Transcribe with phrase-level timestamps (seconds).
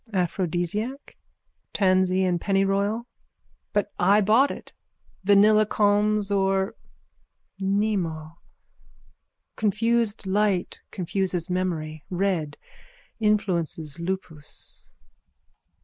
[0.19, 1.15] _Aphrodisiac?
[1.73, 3.05] Tansy and pennyroyal.
[3.71, 4.73] But I bought it.
[5.23, 6.73] Vanilla calms or?
[7.61, 8.37] Mnemo.
[9.57, 12.03] Confused light confuses memory.
[12.09, 12.57] Red
[13.19, 14.87] influences lupus.